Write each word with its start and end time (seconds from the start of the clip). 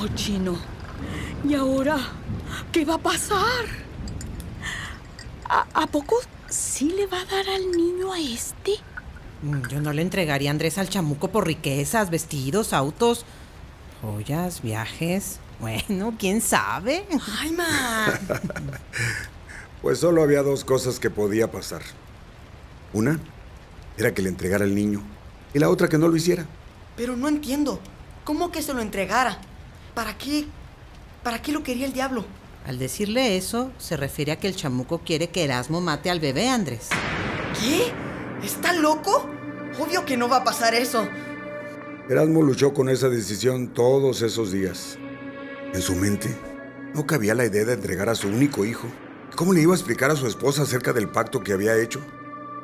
No, 0.00 0.08
chino. 0.14 0.56
¿Y 1.46 1.54
ahora 1.54 1.98
qué 2.72 2.84
va 2.84 2.94
a 2.94 2.98
pasar? 2.98 3.66
¿A, 5.48 5.66
a 5.74 5.86
poco 5.86 6.16
sí 6.48 6.92
le 6.96 7.06
va 7.06 7.20
a 7.20 7.24
dar 7.24 7.48
al 7.48 7.70
niño 7.70 8.12
a 8.12 8.18
este? 8.18 8.76
Mm, 9.42 9.68
Yo 9.68 9.80
no 9.80 9.92
le 9.92 10.02
entregaría 10.02 10.50
a 10.50 10.52
Andrés 10.52 10.78
al 10.78 10.88
chamuco 10.88 11.28
por 11.28 11.46
riquezas, 11.46 12.08
vestidos, 12.10 12.72
autos, 12.72 13.24
joyas, 14.00 14.62
viajes. 14.62 15.38
Bueno, 15.60 16.14
quién 16.18 16.40
sabe. 16.40 17.04
Ay, 17.38 17.52
ma. 17.52 18.06
Pues 19.82 19.98
solo 20.00 20.22
había 20.22 20.42
dos 20.42 20.62
cosas 20.66 21.00
que 21.00 21.08
podía 21.08 21.50
pasar. 21.50 21.80
Una 22.92 23.18
era 23.96 24.12
que 24.12 24.20
le 24.20 24.28
entregara 24.28 24.64
al 24.66 24.74
niño 24.74 25.02
y 25.54 25.58
la 25.58 25.70
otra 25.70 25.88
que 25.88 25.96
no 25.96 26.06
lo 26.08 26.16
hiciera. 26.16 26.44
Pero 26.98 27.16
no 27.16 27.28
entiendo. 27.28 27.80
¿Cómo 28.24 28.52
que 28.52 28.60
se 28.60 28.74
lo 28.74 28.82
entregara? 28.82 29.38
¿Para 29.94 30.16
qué? 30.16 30.46
¿Para 31.22 31.42
qué 31.42 31.52
lo 31.52 31.62
quería 31.62 31.86
el 31.86 31.92
diablo? 31.92 32.24
Al 32.66 32.78
decirle 32.78 33.36
eso, 33.36 33.72
se 33.78 33.96
refiere 33.96 34.32
a 34.32 34.38
que 34.38 34.46
el 34.46 34.56
chamuco 34.56 35.00
quiere 35.00 35.30
que 35.30 35.44
Erasmo 35.44 35.80
mate 35.80 36.10
al 36.10 36.20
bebé, 36.20 36.48
Andrés. 36.48 36.88
¿Qué? 37.58 37.92
¿Está 38.44 38.72
loco? 38.72 39.28
Obvio 39.78 40.04
que 40.04 40.16
no 40.16 40.28
va 40.28 40.38
a 40.38 40.44
pasar 40.44 40.74
eso. 40.74 41.08
Erasmo 42.08 42.42
luchó 42.42 42.72
con 42.72 42.88
esa 42.88 43.08
decisión 43.08 43.72
todos 43.72 44.22
esos 44.22 44.52
días. 44.52 44.98
En 45.72 45.80
su 45.80 45.94
mente 45.94 46.36
no 46.94 47.06
cabía 47.06 47.34
la 47.34 47.46
idea 47.46 47.64
de 47.64 47.74
entregar 47.74 48.08
a 48.08 48.14
su 48.14 48.28
único 48.28 48.64
hijo. 48.64 48.88
¿Cómo 49.36 49.52
le 49.52 49.62
iba 49.62 49.72
a 49.72 49.76
explicar 49.76 50.10
a 50.10 50.16
su 50.16 50.26
esposa 50.26 50.62
acerca 50.62 50.92
del 50.92 51.08
pacto 51.08 51.40
que 51.40 51.52
había 51.52 51.76
hecho? 51.76 52.00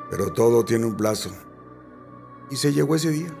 Pero 0.09 0.31
todo 0.31 0.63
tiene 0.65 0.85
un 0.85 0.95
plazo. 0.95 1.31
Y 2.51 2.57
se 2.57 2.73
llegó 2.73 2.95
ese 2.95 3.09
día. 3.09 3.33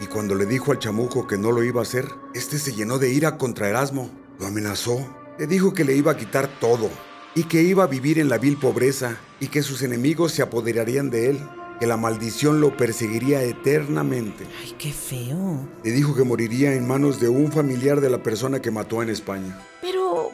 Y 0.00 0.06
cuando 0.06 0.34
le 0.34 0.44
dijo 0.44 0.72
al 0.72 0.78
chamuco 0.78 1.26
que 1.26 1.38
no 1.38 1.52
lo 1.52 1.62
iba 1.62 1.80
a 1.80 1.82
hacer, 1.82 2.06
este 2.34 2.58
se 2.58 2.74
llenó 2.74 2.98
de 2.98 3.10
ira 3.10 3.38
contra 3.38 3.68
Erasmo. 3.68 4.10
Lo 4.38 4.46
amenazó. 4.46 4.98
Le 5.38 5.46
dijo 5.46 5.72
que 5.72 5.84
le 5.84 5.94
iba 5.94 6.12
a 6.12 6.16
quitar 6.16 6.48
todo. 6.60 6.90
Y 7.34 7.44
que 7.44 7.62
iba 7.62 7.84
a 7.84 7.86
vivir 7.86 8.18
en 8.18 8.28
la 8.28 8.36
vil 8.36 8.58
pobreza. 8.58 9.18
Y 9.40 9.48
que 9.48 9.62
sus 9.62 9.82
enemigos 9.82 10.32
se 10.32 10.42
apoderarían 10.42 11.08
de 11.08 11.30
él. 11.30 11.40
Que 11.80 11.86
la 11.86 11.96
maldición 11.96 12.60
lo 12.60 12.76
perseguiría 12.76 13.42
eternamente. 13.42 14.46
Ay, 14.62 14.74
qué 14.78 14.92
feo. 14.92 15.66
Le 15.82 15.90
dijo 15.92 16.14
que 16.14 16.24
moriría 16.24 16.74
en 16.74 16.86
manos 16.86 17.18
de 17.18 17.28
un 17.28 17.50
familiar 17.50 18.00
de 18.02 18.10
la 18.10 18.22
persona 18.22 18.60
que 18.60 18.70
mató 18.70 19.02
en 19.02 19.08
España. 19.08 19.58
Pero, 19.80 20.30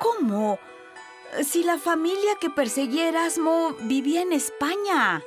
¿cómo? 0.00 0.58
Si 1.44 1.62
la 1.62 1.78
familia 1.78 2.36
que 2.40 2.50
perseguía 2.50 3.08
Erasmo 3.08 3.76
vivía 3.82 4.22
en 4.22 4.32
España, 4.32 5.22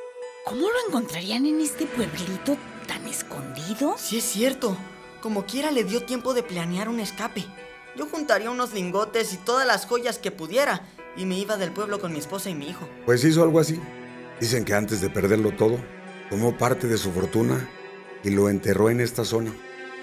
¿cómo 0.45 0.61
lo 0.61 0.87
encontrarían 0.87 1.45
en 1.45 1.61
este 1.61 1.85
pueblito 1.85 2.57
tan 2.99 3.07
escondido? 3.07 3.95
Sí 3.97 4.17
es 4.17 4.23
cierto. 4.23 4.77
Como 5.21 5.45
quiera 5.45 5.71
le 5.71 5.83
dio 5.83 6.03
tiempo 6.03 6.33
de 6.33 6.43
planear 6.43 6.89
un 6.89 6.99
escape. 6.99 7.45
Yo 7.97 8.05
juntaría 8.05 8.51
unos 8.51 8.73
lingotes 8.73 9.33
y 9.33 9.37
todas 9.37 9.67
las 9.67 9.85
joyas 9.85 10.17
que 10.17 10.31
pudiera 10.31 10.87
y 11.17 11.25
me 11.25 11.37
iba 11.37 11.57
del 11.57 11.71
pueblo 11.71 11.99
con 11.99 12.13
mi 12.13 12.19
esposa 12.19 12.49
y 12.49 12.55
mi 12.55 12.69
hijo. 12.69 12.87
Pues 13.05 13.23
hizo 13.23 13.43
algo 13.43 13.59
así. 13.59 13.79
Dicen 14.39 14.63
que 14.63 14.73
antes 14.73 15.01
de 15.01 15.09
perderlo 15.09 15.51
todo, 15.51 15.77
tomó 16.29 16.57
parte 16.57 16.87
de 16.87 16.97
su 16.97 17.11
fortuna 17.11 17.69
y 18.23 18.29
lo 18.29 18.49
enterró 18.49 18.89
en 18.89 19.01
esta 19.01 19.25
zona. 19.25 19.51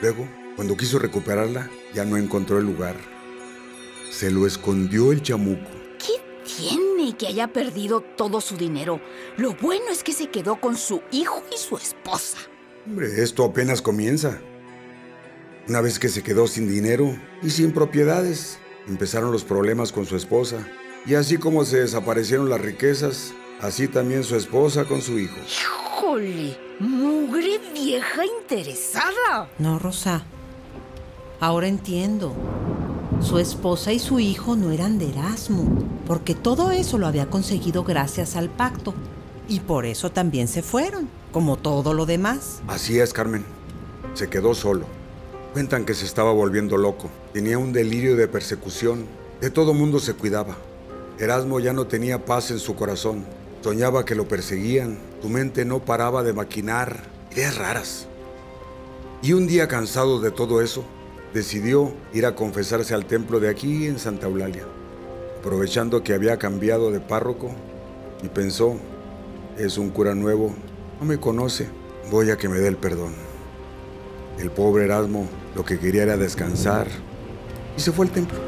Luego, 0.02 0.28
cuando 0.56 0.76
quiso 0.76 0.98
recuperarla, 0.98 1.70
ya 1.94 2.04
no 2.04 2.16
encontró 2.16 2.58
el 2.58 2.66
lugar. 2.66 2.96
Se 4.10 4.30
lo 4.30 4.46
escondió 4.46 5.12
el 5.12 5.22
chamuco. 5.22 5.70
¿Qué 5.98 6.20
tiene 6.44 7.16
que 7.16 7.28
haya 7.28 7.48
perdido 7.48 8.02
todo 8.02 8.42
su 8.42 8.56
dinero? 8.56 9.00
Lo 9.38 9.54
bueno 9.54 9.86
es 9.90 10.02
que 10.02 10.12
se 10.12 10.28
quedó 10.28 10.60
con 10.60 10.76
su 10.76 11.02
hijo 11.12 11.42
y 11.54 11.58
su 11.58 11.76
esposa. 11.76 12.38
Hombre, 12.86 13.20
esto 13.20 13.44
apenas 13.44 13.82
comienza. 13.82 14.38
Una 15.68 15.80
vez 15.80 15.98
que 15.98 16.08
se 16.08 16.22
quedó 16.22 16.46
sin 16.46 16.68
dinero 16.68 17.18
y 17.42 17.50
sin 17.50 17.72
propiedades, 17.72 18.58
empezaron 18.86 19.32
los 19.32 19.42
problemas 19.42 19.90
con 19.90 20.06
su 20.06 20.14
esposa. 20.14 20.64
Y 21.04 21.14
así 21.14 21.36
como 21.36 21.64
se 21.64 21.80
desaparecieron 21.80 22.48
las 22.48 22.60
riquezas, 22.60 23.34
así 23.60 23.88
también 23.88 24.22
su 24.22 24.36
esposa 24.36 24.84
con 24.84 25.02
su 25.02 25.18
hijo. 25.18 25.34
¡Híjole! 25.36 26.56
¡Mugre 26.78 27.58
vieja 27.74 28.24
interesada! 28.24 29.50
No, 29.58 29.80
Rosa. 29.80 30.22
Ahora 31.40 31.66
entiendo. 31.66 32.34
Su 33.20 33.40
esposa 33.40 33.92
y 33.92 33.98
su 33.98 34.20
hijo 34.20 34.54
no 34.54 34.70
eran 34.70 35.00
de 35.00 35.08
Erasmo, 35.10 35.64
porque 36.06 36.36
todo 36.36 36.70
eso 36.70 36.98
lo 36.98 37.08
había 37.08 37.30
conseguido 37.30 37.82
gracias 37.82 38.36
al 38.36 38.48
pacto. 38.48 38.94
Y 39.48 39.60
por 39.60 39.86
eso 39.86 40.10
también 40.10 40.48
se 40.48 40.62
fueron, 40.62 41.08
como 41.32 41.56
todo 41.56 41.94
lo 41.94 42.06
demás. 42.06 42.60
Así 42.66 42.98
es, 42.98 43.12
Carmen. 43.12 43.44
Se 44.14 44.28
quedó 44.28 44.54
solo. 44.54 44.86
Cuentan 45.52 45.84
que 45.84 45.94
se 45.94 46.04
estaba 46.04 46.32
volviendo 46.32 46.76
loco. 46.76 47.10
Tenía 47.32 47.58
un 47.58 47.72
delirio 47.72 48.16
de 48.16 48.28
persecución. 48.28 49.06
De 49.40 49.50
todo 49.50 49.72
mundo 49.74 50.00
se 50.00 50.14
cuidaba. 50.14 50.56
Erasmo 51.18 51.60
ya 51.60 51.72
no 51.72 51.86
tenía 51.86 52.24
paz 52.24 52.50
en 52.50 52.58
su 52.58 52.74
corazón. 52.74 53.24
Soñaba 53.62 54.04
que 54.04 54.14
lo 54.14 54.28
perseguían. 54.28 54.98
Su 55.22 55.28
mente 55.28 55.64
no 55.64 55.80
paraba 55.80 56.22
de 56.22 56.32
maquinar 56.32 57.04
ideas 57.32 57.56
raras. 57.56 58.06
Y 59.22 59.32
un 59.32 59.46
día 59.46 59.66
cansado 59.66 60.20
de 60.20 60.30
todo 60.30 60.60
eso, 60.60 60.84
decidió 61.32 61.92
ir 62.12 62.26
a 62.26 62.34
confesarse 62.34 62.94
al 62.94 63.06
templo 63.06 63.40
de 63.40 63.48
aquí 63.48 63.86
en 63.86 63.98
Santa 63.98 64.26
Eulalia. 64.26 64.64
Aprovechando 65.40 66.02
que 66.02 66.14
había 66.14 66.38
cambiado 66.38 66.90
de 66.90 67.00
párroco 67.00 67.50
y 68.22 68.28
pensó, 68.28 68.76
es 69.58 69.78
un 69.78 69.90
cura 69.90 70.14
nuevo, 70.14 70.54
no 71.00 71.06
me 71.06 71.18
conoce, 71.18 71.68
voy 72.10 72.30
a 72.30 72.36
que 72.36 72.48
me 72.48 72.58
dé 72.58 72.68
el 72.68 72.76
perdón. 72.76 73.14
El 74.38 74.50
pobre 74.50 74.84
Erasmo 74.84 75.28
lo 75.54 75.64
que 75.64 75.78
quería 75.78 76.02
era 76.02 76.16
descansar 76.16 76.86
y 77.76 77.80
se 77.80 77.92
fue 77.92 78.06
al 78.06 78.12
templo. 78.12 78.38